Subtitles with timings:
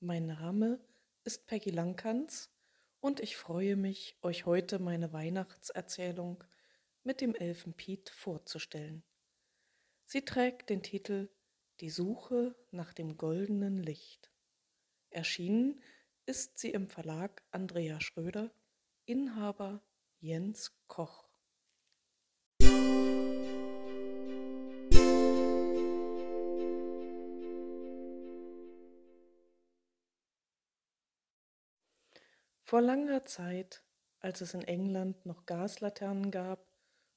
[0.00, 0.80] mein Name
[1.24, 2.50] ist Peggy Langkans
[3.00, 6.42] und ich freue mich, euch heute meine Weihnachtserzählung
[7.02, 9.04] mit dem Elfen Piet vorzustellen.
[10.06, 11.28] Sie trägt den Titel
[11.80, 14.32] Die Suche nach dem goldenen Licht.
[15.10, 15.82] Erschienen
[16.24, 18.50] ist sie im Verlag Andrea Schröder,
[19.04, 19.82] Inhaber
[20.18, 21.28] Jens Koch.
[32.70, 33.82] Vor langer Zeit,
[34.20, 36.72] als es in England noch Gaslaternen gab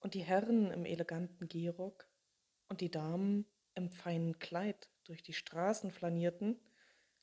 [0.00, 2.08] und die Herren im eleganten Gehrock
[2.70, 3.44] und die Damen
[3.74, 6.58] im feinen Kleid durch die Straßen flanierten,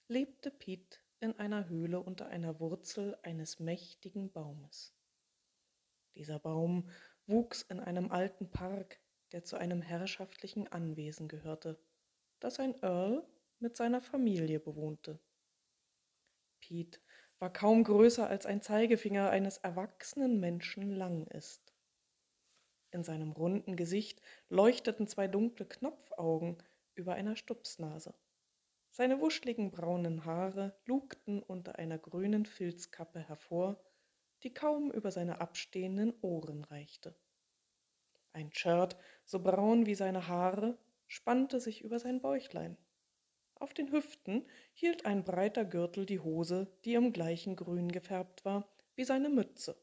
[0.07, 4.93] lebte Piet in einer Höhle unter einer Wurzel eines mächtigen Baumes.
[6.13, 6.91] Dieser Baum
[7.25, 8.99] wuchs in einem alten Park,
[9.31, 11.83] der zu einem herrschaftlichen Anwesen gehörte,
[12.39, 13.27] das ein Earl
[13.57, 15.19] mit seiner Familie bewohnte.
[16.59, 17.01] Piet
[17.41, 21.73] war kaum größer als ein Zeigefinger eines erwachsenen Menschen lang ist.
[22.91, 26.61] In seinem runden Gesicht leuchteten zwei dunkle Knopfaugen
[26.93, 28.13] über einer Stupsnase.
[28.91, 33.83] Seine wuscheligen braunen Haare lugten unter einer grünen Filzkappe hervor,
[34.43, 37.15] die kaum über seine abstehenden Ohren reichte.
[38.33, 42.77] Ein Shirt, so braun wie seine Haare, spannte sich über sein Bäuchlein.
[43.61, 48.67] Auf den Hüften hielt ein breiter Gürtel die Hose, die im gleichen Grün gefärbt war
[48.95, 49.79] wie seine Mütze.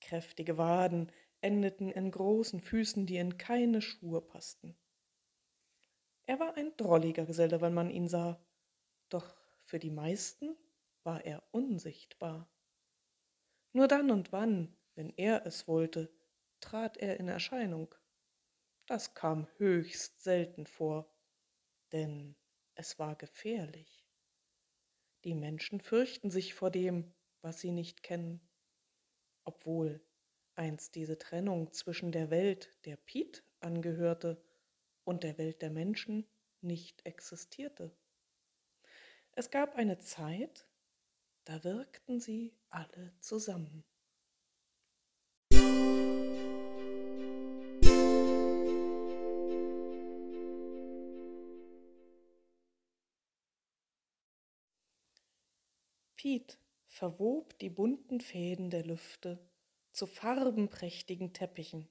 [0.00, 4.76] Kräftige Waden endeten in großen Füßen, die in keine Schuhe passten.
[6.26, 8.44] Er war ein drolliger Geselle, wenn man ihn sah,
[9.10, 10.56] doch für die meisten
[11.04, 12.50] war er unsichtbar.
[13.72, 16.12] Nur dann und wann, wenn er es wollte,
[16.58, 17.94] trat er in Erscheinung.
[18.86, 21.08] Das kam höchst selten vor,
[21.92, 22.34] denn
[22.74, 24.04] es war gefährlich.
[25.24, 28.40] Die Menschen fürchten sich vor dem, was sie nicht kennen,
[29.44, 30.04] obwohl
[30.54, 34.42] einst diese Trennung zwischen der Welt, der Piet angehörte,
[35.04, 36.28] und der Welt der Menschen
[36.60, 37.96] nicht existierte.
[39.32, 40.68] Es gab eine Zeit,
[41.44, 43.84] da wirkten sie alle zusammen.
[56.22, 56.56] Piet
[56.86, 59.44] verwob die bunten Fäden der Lüfte
[59.90, 61.88] zu farbenprächtigen Teppichen,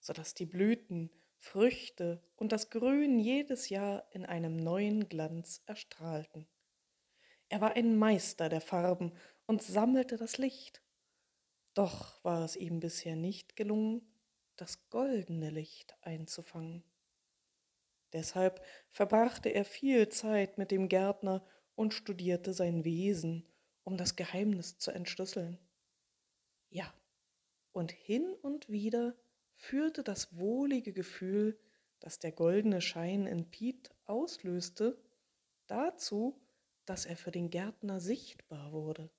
[0.00, 1.08] so dass die Blüten,
[1.38, 6.48] Früchte und das Grün jedes Jahr in einem neuen Glanz erstrahlten.
[7.48, 9.12] Er war ein Meister der Farben
[9.46, 10.82] und sammelte das Licht.
[11.74, 14.02] Doch war es ihm bisher nicht gelungen,
[14.56, 16.82] das goldene Licht einzufangen.
[18.14, 23.46] Deshalb verbrachte er viel Zeit mit dem Gärtner und studierte sein Wesen
[23.90, 25.58] um das Geheimnis zu entschlüsseln.
[26.68, 26.94] Ja,
[27.72, 29.16] und hin und wieder
[29.56, 31.58] führte das wohlige Gefühl,
[31.98, 34.96] das der goldene Schein in Piet auslöste,
[35.66, 36.40] dazu,
[36.86, 39.10] dass er für den Gärtner sichtbar wurde.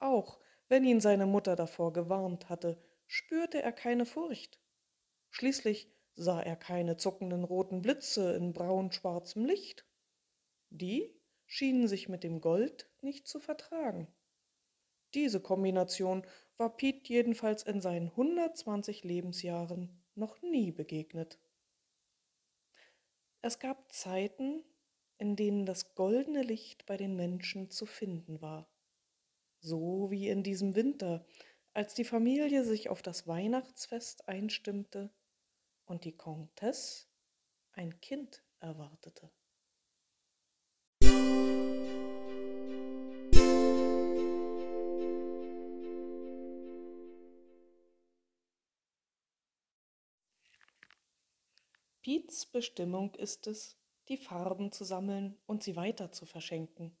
[0.00, 4.60] Auch wenn ihn seine Mutter davor gewarnt hatte, spürte er keine Furcht.
[5.30, 9.86] Schließlich sah er keine zuckenden roten Blitze in braun-schwarzem Licht.
[10.68, 14.08] Die schienen sich mit dem Gold nicht zu vertragen.
[15.14, 16.24] Diese Kombination
[16.56, 21.38] war Piet jedenfalls in seinen 120 Lebensjahren noch nie begegnet.
[23.42, 24.62] Es gab Zeiten,
[25.18, 28.70] in denen das goldene Licht bei den Menschen zu finden war.
[29.60, 31.26] So wie in diesem Winter,
[31.72, 35.10] als die Familie sich auf das Weihnachtsfest einstimmte
[35.84, 37.06] und die Comtesse
[37.72, 39.30] ein Kind erwartete.
[52.02, 53.76] Piets Bestimmung ist es,
[54.08, 56.96] die Farben zu sammeln und sie weiter zu verschenken.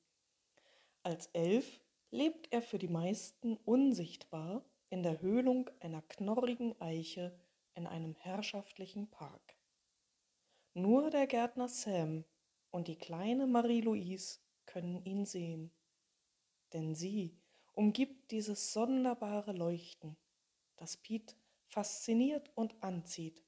[1.02, 1.80] Als Elf
[2.10, 7.34] lebt er für die meisten unsichtbar in der Höhlung einer knorrigen Eiche
[7.74, 9.56] in einem herrschaftlichen Park.
[10.74, 12.26] Nur der Gärtner Sam
[12.70, 15.72] und die kleine Marie-Louise können ihn sehen,
[16.74, 17.38] denn sie
[17.72, 20.18] umgibt dieses sonderbare Leuchten,
[20.76, 21.36] das Piet
[21.68, 23.42] fasziniert und anzieht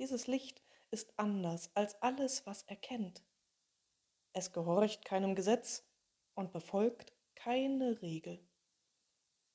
[0.00, 3.22] dieses Licht ist anders als alles, was er kennt.
[4.32, 5.86] Es gehorcht keinem Gesetz
[6.34, 8.42] und befolgt keine Regel.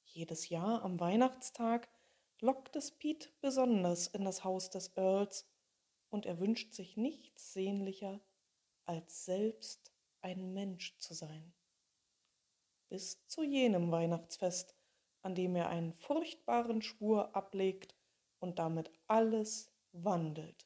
[0.03, 1.89] Jedes Jahr am Weihnachtstag
[2.41, 5.49] lockt es Piet besonders in das Haus des Earls,
[6.09, 8.21] und er wünscht sich nichts sehnlicher,
[8.85, 11.53] als selbst ein Mensch zu sein.
[12.87, 14.75] Bis zu jenem Weihnachtsfest,
[15.23, 17.95] an dem er einen furchtbaren Schwur ablegt
[18.39, 20.65] und damit alles wandelt.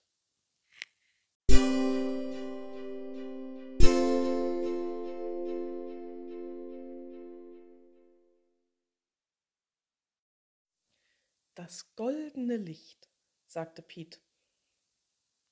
[11.56, 13.10] Das goldene Licht,
[13.46, 14.22] sagte Piet.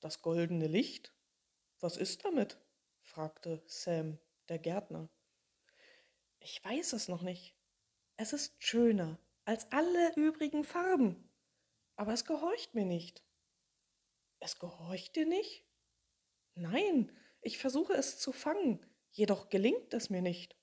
[0.00, 1.12] Das goldene Licht?
[1.80, 2.58] Was ist damit?
[3.02, 5.08] fragte Sam, der Gärtner.
[6.40, 7.54] Ich weiß es noch nicht.
[8.16, 11.30] Es ist schöner als alle übrigen Farben,
[11.96, 13.22] aber es gehorcht mir nicht.
[14.40, 15.64] Es gehorcht dir nicht?
[16.54, 20.56] Nein, ich versuche es zu fangen, jedoch gelingt es mir nicht.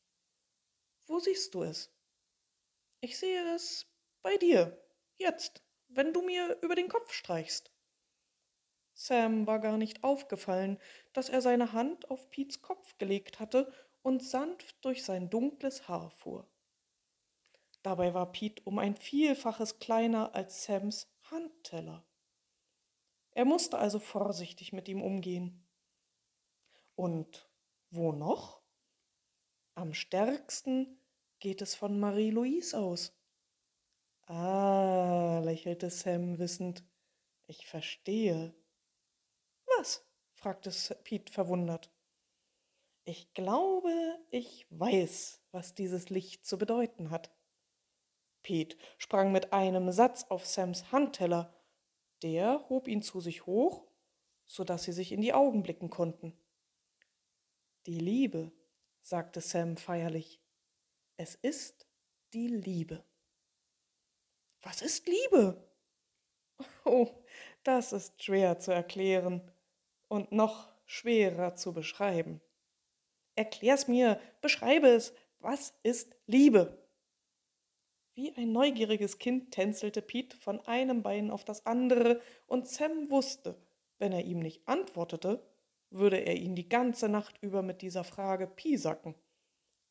[1.08, 1.92] Wo siehst du es?
[3.02, 3.88] Ich sehe es
[4.22, 4.82] bei dir,
[5.18, 7.72] Jetzt, wenn du mir über den Kopf streichst.
[8.94, 10.78] Sam war gar nicht aufgefallen,
[11.14, 16.12] dass er seine Hand auf Piets Kopf gelegt hatte und sanft durch sein dunkles Haar
[16.12, 16.50] fuhr.
[17.82, 22.06] Dabei war Piet um ein Vielfaches kleiner als Sams Handteller.
[23.36, 25.68] Er musste also vorsichtig mit ihm umgehen.
[26.96, 27.50] Und
[27.92, 28.62] wo noch?
[29.76, 30.98] Am stärksten
[31.40, 33.14] geht es von Marie-Louise aus.
[34.28, 36.84] Ah, lächelte Sam wissend.
[37.48, 38.56] Ich verstehe.
[39.78, 40.08] Was?
[40.34, 40.72] fragte
[41.04, 41.92] Pete verwundert.
[43.04, 47.32] Ich glaube, ich weiß, was dieses Licht zu bedeuten hat.
[48.42, 51.55] Pete sprang mit einem Satz auf Sams Handteller.
[52.26, 53.86] Der hob ihn zu sich hoch,
[54.48, 56.36] so dass sie sich in die Augen blicken konnten.
[57.86, 58.52] Die Liebe,
[59.04, 60.42] sagte Sam feierlich.
[61.18, 61.86] Es ist
[62.34, 63.06] die Liebe.
[64.64, 65.64] Was ist Liebe?
[66.84, 67.12] Oh,
[67.64, 69.52] das ist schwer zu erklären
[70.08, 72.42] und noch schwerer zu beschreiben.
[73.36, 75.14] Erklär's mir, beschreibe es.
[75.40, 76.85] Was ist Liebe?
[78.16, 83.56] Wie ein neugieriges Kind tänzelte Pete von einem Bein auf das andere, und Sam wusste,
[84.00, 85.46] wenn er ihm nicht antwortete,
[85.90, 89.16] würde er ihn die ganze Nacht über mit dieser Frage piesacken.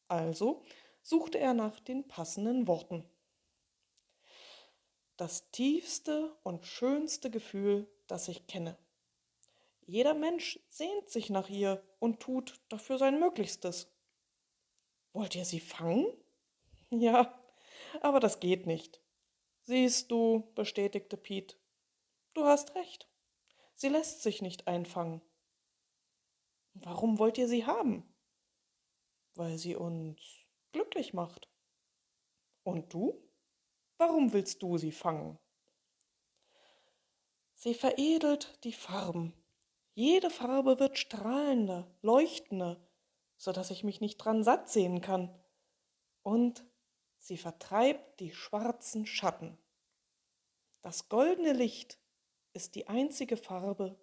[0.08, 0.62] Also
[1.02, 3.04] suchte er nach den passenden Worten
[5.16, 8.76] das tiefste und schönste Gefühl, das ich kenne.
[9.86, 13.92] Jeder Mensch sehnt sich nach ihr und tut dafür sein Möglichstes.
[15.12, 16.06] Wollt ihr sie fangen?
[16.90, 17.38] Ja,
[18.02, 19.00] aber das geht nicht.
[19.62, 21.58] Siehst du, bestätigte Piet,
[22.34, 23.08] du hast recht.
[23.74, 25.20] Sie lässt sich nicht einfangen.
[26.74, 28.14] Warum wollt ihr sie haben?
[29.34, 30.20] Weil sie uns
[30.72, 31.48] glücklich macht.
[32.62, 33.22] Und du?
[33.96, 35.38] Warum willst du sie fangen?
[37.54, 39.32] Sie veredelt die Farben.
[39.94, 42.84] Jede Farbe wird strahlender, leuchtender,
[43.36, 45.32] so dass ich mich nicht dran satt sehen kann.
[46.22, 46.66] Und
[47.24, 49.56] sie vertreibt die schwarzen Schatten.
[50.82, 51.98] Das goldene Licht
[52.52, 53.98] ist die einzige Farbe,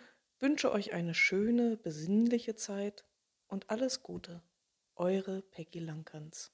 [0.42, 3.06] wünsche euch eine schöne, besinnliche Zeit
[3.46, 4.42] und alles Gute.
[4.96, 6.52] Eure Peggy Lankerns.